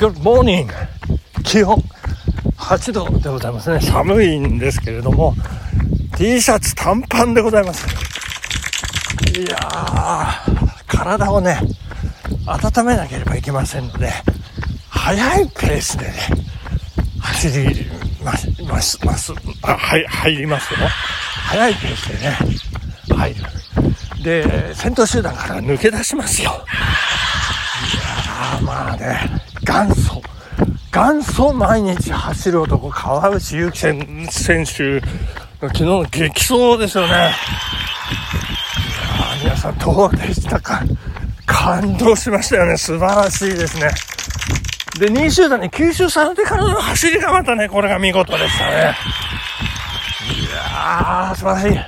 [0.00, 0.66] Good morning!
[1.44, 1.76] 気温
[2.56, 3.78] 8度でございますね。
[3.82, 5.34] 寒いんですけれども、
[6.16, 7.86] T シャツ短パンでございます。
[9.38, 11.60] いやー、体をね、
[12.46, 14.10] 温めなければいけませんので、
[14.88, 16.12] 速いペースでね、
[17.20, 17.86] 走り
[18.24, 20.78] ます、ます、ます、あ、はい、入りますよ。
[21.50, 22.38] 速いペースでね、
[23.14, 23.44] 入る。
[24.24, 26.52] で、先頭集団から抜け出しますよ。
[27.92, 29.39] いやー、まあね、
[29.70, 30.20] 元祖。
[30.92, 37.10] 元祖毎日走る男、川内優輝選手の昨日の激走ですよね。
[37.12, 37.30] いや
[39.44, 40.82] 皆さんどうでしたか？
[41.46, 42.76] 感動しましたよね。
[42.76, 43.90] 素晴らしいですね。
[44.98, 48.96] で、2位集団に吸収されてからの走りがまたね、これが見事でしたね。
[50.36, 51.78] いやー、素晴らし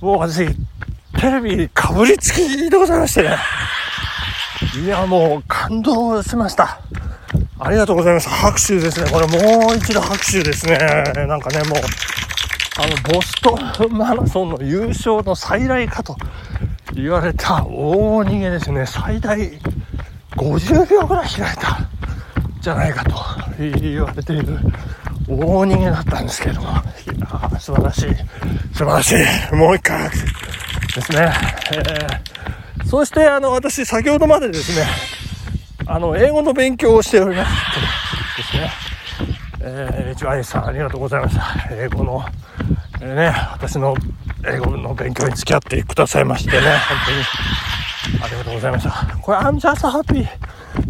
[0.00, 0.04] い。
[0.04, 0.46] もう私、
[1.20, 3.36] テレビかぶりつきでございましてね。
[4.82, 6.80] いや、もう感動しました。
[7.64, 8.28] ありがとうございます。
[8.28, 9.08] 拍手ですね。
[9.08, 10.76] これもう一度拍手ですね。
[11.28, 11.78] なんかね、もう、
[12.76, 16.16] あの、ボストンマラソンの優勝の再来かと
[16.94, 18.84] 言われた大逃げですね。
[18.84, 19.38] 最大
[20.36, 21.88] 50秒ぐらい開いた
[22.60, 23.14] じゃないかと
[23.58, 24.58] 言われている
[25.28, 28.02] 大逃げだったんですけれども、いや素晴らしい。
[28.74, 29.14] 素晴らし
[29.52, 29.54] い。
[29.54, 30.16] もう一回で
[31.00, 31.32] すね。
[31.72, 34.84] えー、そして、あの、私、先ほどまでですね、
[35.86, 37.52] あの、英語の勉強をしております。
[38.36, 38.70] ですね。
[39.60, 41.68] えー、一番さん、ありがとうございました。
[41.70, 42.24] 英語の、
[43.00, 43.94] えー、ね、私の
[44.44, 49.18] 英語の勉強に付き合ってくださいましてね、本当に、ありがとうございました。
[49.18, 50.26] これ、I'm just happy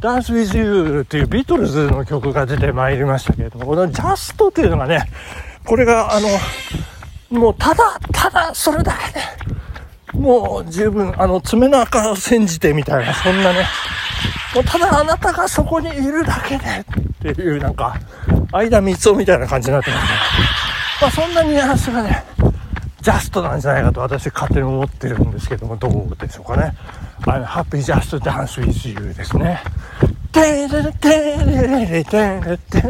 [0.00, 5.08] dance with you っていうビートルズの曲が出てまいりましたけれども、この just っていうのがね、
[5.64, 6.28] これが、あの、
[7.40, 8.94] もうただ、ただそれだ
[10.12, 13.66] けで、もう十分、あの、爪の赤を煎じてみたいな、そんなね、
[14.54, 16.64] もうただあなたがそこにいるだけで
[17.30, 17.98] っていう、なんか、
[18.52, 20.08] 間三つみたいな感じになってますね。
[21.00, 22.24] まあそんなニュアンスがね、
[23.00, 26.74] ジャストなんじゃないかと私勝手に思ってるんですけども、どうでしょうかね。
[27.22, 29.60] I'm happy just to dance with you ですね。
[30.32, 32.82] てれれてれれれてれて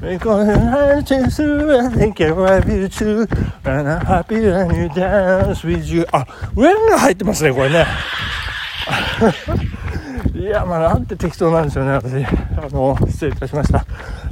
[0.00, 3.28] れこれ I just I think I love you too
[3.64, 7.86] and I'm happy when you dance with you あ、when が入ってますね、これね。
[10.52, 12.24] や、まあ、なんて適当なんですよね、私。
[12.24, 13.84] あの、失礼いたしました。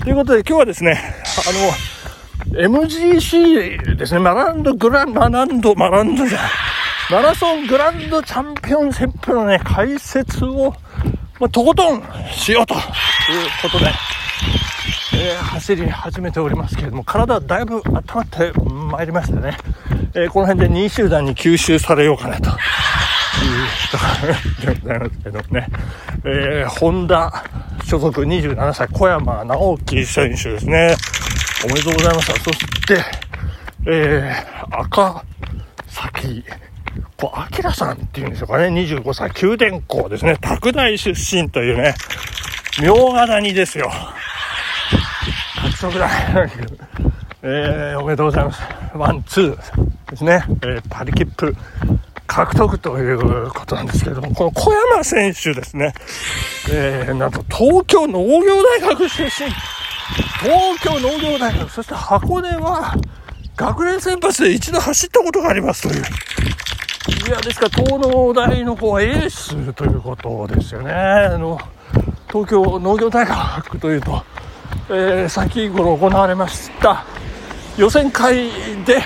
[0.03, 1.01] ということで、今日はですね、
[1.49, 6.39] あの、MGC ですね、マランドグラン、マランド、マランドじゃ。
[7.11, 10.75] マラソングランドチャンピオン選プのね、解説を、
[11.41, 12.81] まあ、とことんしようという
[13.63, 13.87] ことで、
[15.15, 19.57] えー、走り始めておりますけれども、体はだいぶ温まってまいりましてね、
[20.15, 22.51] えー、この辺で2位集団に吸収されようかなと。
[23.45, 24.05] いうとこ
[24.67, 25.69] ろでございますけどね。
[26.25, 27.45] えー、ホンダ
[27.85, 30.97] 所属27歳小山直樹選手ですね。
[31.65, 32.41] おめでとうございました。
[32.41, 33.05] そして、
[33.87, 35.25] えー、赤
[35.89, 36.45] 崎
[37.21, 41.95] こう、アキラさんっていうんでしょうかね、25歳、宮殿校ですね、拓大出身というね、
[42.83, 43.91] 明賀谷ですよ。
[45.61, 46.09] 獲得だ。
[47.43, 48.63] えー、おめでとうございます。
[48.95, 50.43] ワン、ツーですね。
[50.63, 51.55] えー、パリ切符
[52.31, 55.93] 獲得ということなんですけれども、この小山選手ですね。
[56.71, 59.51] えー、なんと東京農業大学出身。
[60.41, 62.95] 東京農業大学、そして箱根は
[63.57, 66.05] 学年選抜で一度走ったことがありますという。
[67.27, 70.93] いや、ですから、東農大のこうエースということですよね。
[70.93, 71.59] あの、
[72.29, 74.23] 東京農業大学というと、
[74.89, 77.05] えー、先頃行われました
[77.77, 78.51] 予選会
[78.85, 79.03] で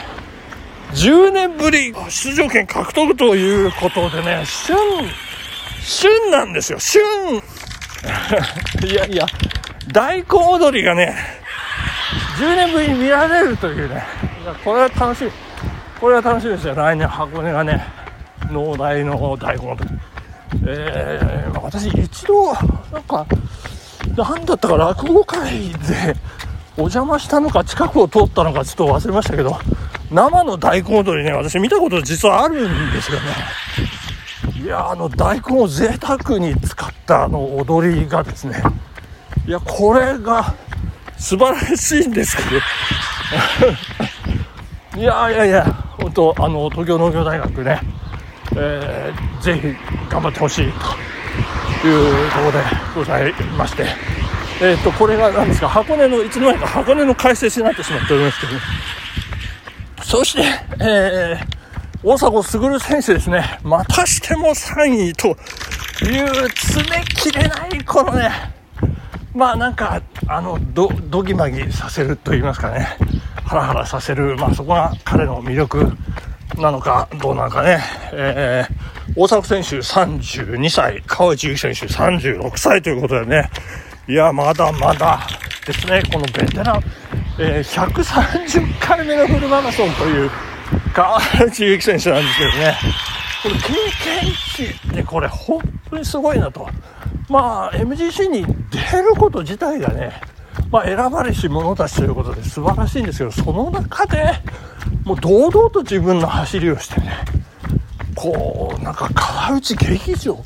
[0.94, 4.76] 10年ぶり出場権獲得ということでね、旬、
[5.82, 7.02] 旬なんですよ、旬。
[8.88, 9.26] いやいや、
[9.92, 11.16] 大根踊りがね、
[12.38, 14.04] 10年ぶりに見られるというね、
[14.64, 15.30] これは楽しい。
[16.00, 16.74] これは楽しみですよ。
[16.74, 17.84] 来年箱根がね
[18.50, 19.88] 農大の大根の時。
[20.66, 22.52] えー、私一度
[22.92, 23.26] なんか
[24.16, 26.14] 何だったか落語会で
[26.76, 29.58] お邪魔したのか近くを通ったのかちょっと忘れましたけど
[30.10, 33.26] 生の大根踊りね私見たこと実はあるんですよね。
[34.62, 38.62] いやあの大根を贅沢に使ったあの踊りがですね
[39.46, 40.54] いやこれが
[41.18, 42.48] 素晴らしいんですけど。
[44.96, 45.64] いやいやいや
[45.98, 47.80] 本当あの東京農業大学ね、
[48.56, 49.74] えー、ぜひ
[50.08, 50.72] 頑張ってほしい
[51.82, 52.58] というところで
[52.94, 53.86] ございまして、
[54.62, 58.60] えっ、ー、とこれが何ですか箱根のいつの間にか箱根の解説になってしまっておりますけど、ね。
[60.14, 60.44] そして、
[60.78, 65.30] えー、大迫傑選手ですね、またしても3位と
[66.04, 68.30] いう詰めきれないこのね、
[69.34, 72.96] まあなんか、あの、ど、どぎまぎさせると言いますかね、
[73.44, 75.92] ハラハラさせる、まあそこが彼の魅力
[76.58, 77.80] なのか、どうなのかね、
[78.12, 83.50] えー、大迫選手32歳、川内優選手36歳ということでね、
[84.06, 85.26] いや、まだまだ
[85.66, 86.84] ですね、このベテラン、
[87.36, 90.30] えー、130回目のフルマラソンという
[90.94, 92.76] 川内優選手なんですけどね、
[93.42, 93.60] これ経
[94.20, 95.60] 験値ってこれ本
[95.90, 96.68] 当にすごいなと。
[97.28, 100.20] まあ MGC に出ること自体がね、
[100.70, 104.32] まあ、選ばれし者たちということで素晴らしいんですけど、その中で
[105.04, 107.16] もう堂々と自分の走りをしてね、
[108.14, 110.38] こう、なんか川内劇場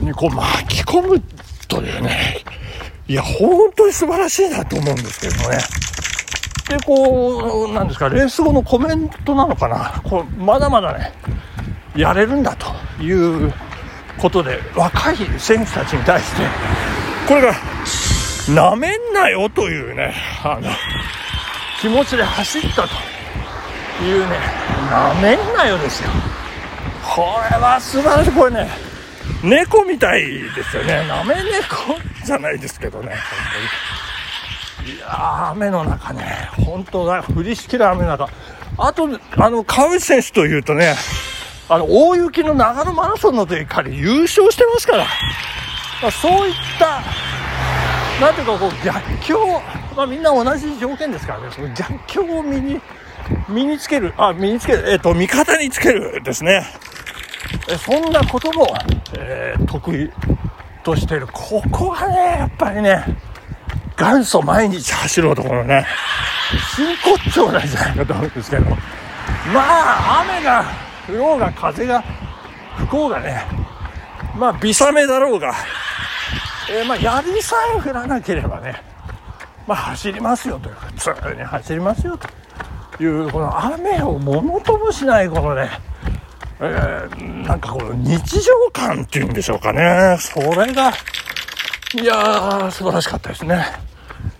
[0.00, 1.22] にこう巻き込む
[1.68, 2.44] というね、
[3.08, 5.58] いや、本当に素晴らしいなと思うんですけどね。
[6.72, 11.12] で、こう、なんですか、レース後のコメントなのかな、こうまだまだね、
[11.94, 13.12] やれるんだとい
[13.48, 13.52] う
[14.18, 16.42] ことで、若い選手たちに対して、
[17.28, 17.54] これが、
[18.54, 20.70] なめんなよというね、あの、
[21.80, 22.88] 気持ちで走ったと
[24.04, 24.36] いうね、
[24.90, 26.10] なめんなよですよ。
[27.14, 28.30] これは素晴らしい。
[28.32, 28.68] これね、
[29.42, 30.22] 猫みたい
[30.54, 31.06] ですよね。
[31.06, 33.14] なめ猫じゃないですけどね、
[34.84, 38.28] いや雨の中ね、本当だ、降りしきる雨の中。
[38.78, 40.94] あと、あの、川内選手というとね、
[41.68, 45.06] あの、大雪の長野マラソンの時彼優勝してますから、
[46.02, 47.00] まあ、そういった、
[48.20, 49.38] なんていうかこう逆境、
[49.96, 52.80] まあみんな同じ条件ですからね、その逆境を身に、
[53.48, 56.66] 身につける、あ、身につける、えっ、ー、と、味方につけるですね。
[57.78, 58.66] そんなことも、
[59.16, 60.10] えー、得意
[60.82, 61.28] としている。
[61.32, 63.04] ここがね、やっぱりね、
[64.02, 65.86] 元祖毎日走る男のね、
[66.76, 68.76] 真骨頂なんじゃないかと思うんですけど、ま
[69.54, 70.64] あ、雨が
[71.08, 72.02] 降ろうが風が
[72.78, 73.44] 吹こうがね、
[74.36, 75.54] まあ、微雨だろうが、
[76.70, 78.82] えー、まあ、槍さえ降らなければね、
[79.68, 82.18] まあ、走りますよというか、普通に走りますよ
[82.96, 85.70] という、この雨をものともしないこのね、
[86.60, 90.16] えー、なんかこの日常感っていうんでしょうかね。
[90.18, 90.90] それが、
[91.94, 93.91] いやー、素晴らしかったですね。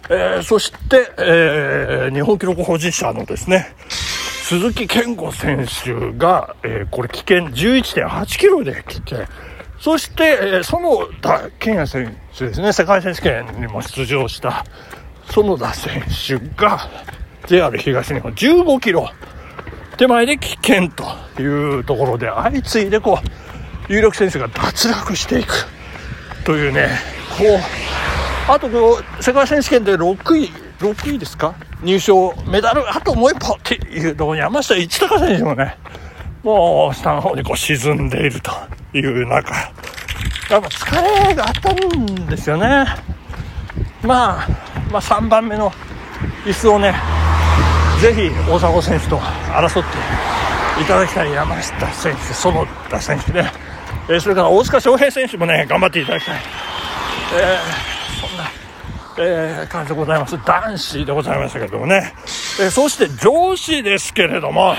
[0.08, 9.26] えー、そして、えー、日本記録保持者のですね、鈴木健吾選手が、えー、これ危険11.8キロで来て、
[9.78, 14.64] そして、えー、園田健也選手ですね、世界選手権にも出場した
[15.30, 16.88] 園田選手が
[17.46, 19.10] JR 東日本15キロ
[19.96, 23.18] 手前で危険というところで相次いでこ
[23.88, 25.66] う有力選手が脱落していく
[26.44, 26.88] というね
[27.38, 28.11] こう
[28.48, 31.54] あとこう世界選手権で6位6位ですか？
[31.82, 35.76] 入賞メダルあともう一歩っていうところに山下一貴選手もね
[36.42, 38.50] もう下の方にこう沈んでいると
[38.96, 39.54] いう中
[40.50, 42.84] やっぱ疲れがあったんですよね。
[44.02, 44.48] まあ
[44.90, 45.72] まあ3番目の
[46.44, 46.94] 椅子をね
[48.00, 53.52] ぜひ大迫選手と争っていただきたい山下選手、園田選手ね、
[54.10, 56.40] え、それから大塚翔平選手もね、頑張っていただきたい。
[57.34, 57.91] えー、
[59.18, 60.36] えー、感じでございます。
[60.44, 62.14] 男子でございましたけどもね。
[62.60, 64.74] えー、そして女子ですけれども、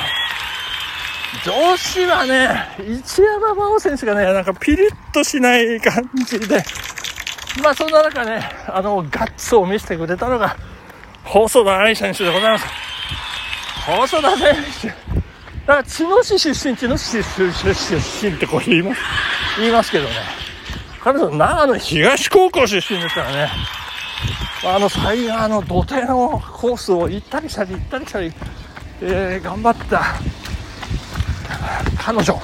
[1.45, 6.63] 女子はね、一山真央選手がね、なんかピリッとしない感じで、
[7.61, 10.56] まあそんな中ね、あの、ガッツを見せてくれたのが、
[11.23, 12.66] 細田愛選手でございます。
[13.85, 14.87] 細田選手。
[14.87, 19.02] だから茅野市出身、茅野市出身ってこう言います、
[19.59, 20.11] 言いますけどね。
[21.02, 23.49] 彼女、長野東高校出身ですからね。
[24.65, 28.33] あの、最後、あの、土手のコースを行ったりしたり行ったりしたり、
[29.01, 30.01] えー、頑張った
[31.97, 32.39] 彼女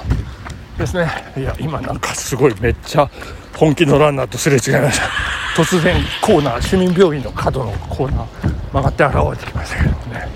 [0.78, 1.10] ですね。
[1.38, 3.10] いや、今なんかすごいめっちゃ
[3.56, 5.08] 本気のランナーとすれ違いました。
[5.56, 8.28] 突然コーナー、市民病院の角のコーナー
[8.74, 10.28] 曲がって現れてきましたけどね。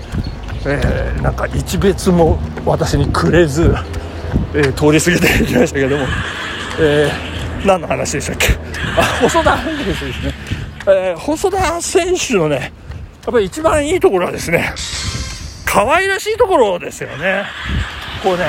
[0.66, 3.74] えー、なんか一別も私にくれず、
[4.54, 6.06] えー、通り過ぎていきましたけども、
[6.80, 8.54] えー、何の話でしたっけ？
[8.98, 10.32] あ細田選手ですね、
[10.86, 12.72] えー、細田選手のね
[13.24, 14.74] やっぱり一番いいところはですね
[15.64, 17.44] 可愛らしいところですよね。
[18.22, 18.46] こうね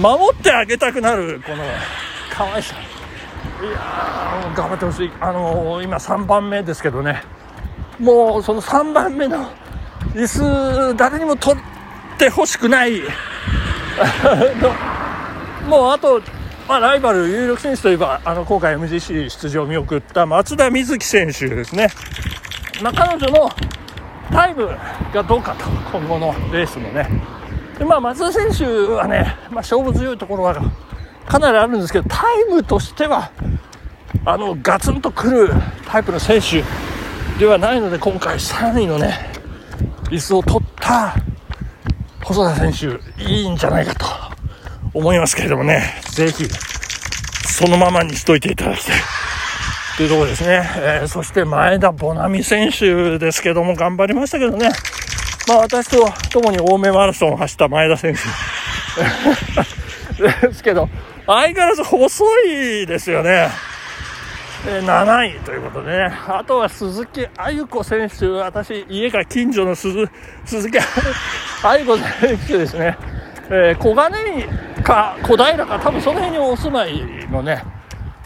[0.00, 1.62] 守ってあげたくなるこの
[2.30, 2.74] 可愛さ。
[2.76, 5.10] いやー頑張ってほしい。
[5.20, 7.22] あのー、今3番目ですけどね。
[7.98, 9.50] もうその3番目の
[10.14, 13.02] 椅子誰にも取ってほしくない。
[15.68, 16.20] もうあと、
[16.68, 21.88] まあ、ライバル有力選手といえばあの今回 MGC 出場を見送った松田瑞生選手ですね、
[22.82, 23.50] まあ、彼女の
[24.30, 24.66] タイム
[25.12, 25.66] がどうかと
[25.96, 27.08] 今後のレースのね。
[27.78, 30.72] で、まあ、松田選手はね、まあ、勝負強いところは
[31.26, 33.30] かなりあるんですけどタイムとしては
[34.24, 35.50] あのガツンとくる
[35.86, 36.64] タイプの選手
[37.38, 39.18] ではないので今回3位のね
[40.04, 41.14] 椅子を取った
[42.22, 44.23] 細田選手いいんじゃないかと。
[44.94, 46.00] 思いますけれどもね。
[46.12, 46.44] ぜひ。
[47.46, 48.96] そのままにしといていただきたい。
[49.96, 54.70] というところですね、えー、そして前田穂波選手ですけども頑張りましたけどね。
[55.46, 58.20] まあ私と共に青梅マラソンを走った前田選手。
[60.48, 60.88] ですけど
[61.26, 63.48] 相変わらず細いですよね。
[64.66, 70.08] え7位ということでね、あとは鈴木あゆ子選手、私、家が近所の鈴
[70.46, 70.78] 鈴木
[71.62, 72.96] あゆ子選手ですね、
[73.50, 74.46] えー、小金井
[74.84, 77.64] か小平か、多分その辺にお住まいのね、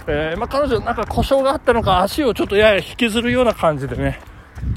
[0.07, 4.21] えー、まあ、彼女、なんか故障があったのか、足をちょっとやや引きずるような感じでね、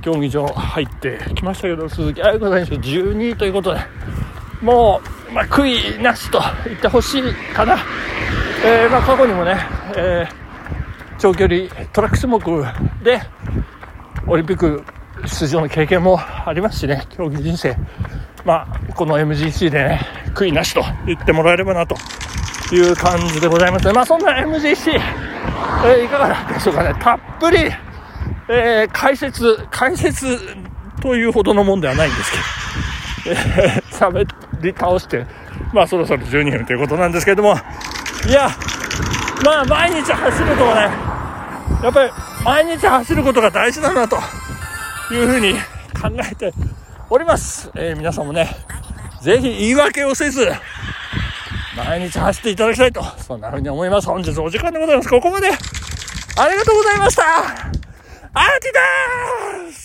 [0.01, 3.81] 競技場入ってきましたけど、鈴木あゆ子選手12位ということで、
[4.61, 7.23] もう、まあ、悔いなしと言ってほしい
[7.53, 7.77] かな。
[8.63, 9.57] えー、まあ、過去にもね、
[9.97, 10.41] えー
[11.21, 12.41] 長距離トラック種目
[13.03, 13.21] で
[14.25, 14.83] オリンピック
[15.27, 17.77] 出場の経験もありますしね、競技人生、
[18.43, 20.01] まあ、この MGC でね、
[20.33, 21.95] 悔いなしと言ってもらえればなと
[22.73, 26.93] いう感じでございますまあ、そんな MGC、えー、いかがでしょうかね。
[27.00, 27.57] たっぷり、
[28.50, 30.38] えー、解説、解説
[31.01, 32.31] というほどのもんではないんです
[33.23, 34.27] けど、えー、喋
[34.61, 35.25] り倒して、
[35.73, 37.55] まあ、そろそろ12分ということなんですけれども、
[38.27, 38.50] いや、
[39.43, 41.11] まあ、毎日走るとね、
[41.83, 42.11] やっぱり
[42.45, 44.17] 毎日走ることが大事だなと
[45.11, 45.53] いうふうに
[46.00, 46.53] 考えて
[47.09, 47.71] おります。
[47.75, 48.50] えー、皆さんもね、
[49.22, 50.51] ぜひ言い訳をせず、
[51.78, 54.08] 毎日走っていただきたいと、そんなふうに思います。
[54.08, 55.10] 本日お時間でございます。
[55.10, 59.80] ここまで、ありがとうございましたアーティダー